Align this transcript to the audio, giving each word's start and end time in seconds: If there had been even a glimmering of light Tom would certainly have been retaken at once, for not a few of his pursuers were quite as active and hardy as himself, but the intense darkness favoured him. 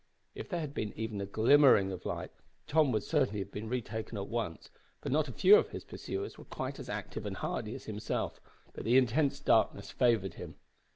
If 0.33 0.49
there 0.49 0.61
had 0.61 0.73
been 0.73 0.93
even 0.97 1.21
a 1.21 1.27
glimmering 1.27 1.91
of 1.91 2.07
light 2.07 2.31
Tom 2.65 2.91
would 2.91 3.03
certainly 3.03 3.37
have 3.37 3.51
been 3.51 3.69
retaken 3.69 4.17
at 4.17 4.29
once, 4.29 4.71
for 4.99 5.09
not 5.11 5.27
a 5.27 5.31
few 5.31 5.55
of 5.57 5.69
his 5.69 5.83
pursuers 5.83 6.39
were 6.39 6.45
quite 6.45 6.79
as 6.79 6.89
active 6.89 7.27
and 7.27 7.37
hardy 7.37 7.75
as 7.75 7.85
himself, 7.85 8.41
but 8.73 8.83
the 8.83 8.97
intense 8.97 9.39
darkness 9.39 9.91
favoured 9.91 10.33
him. 10.33 10.55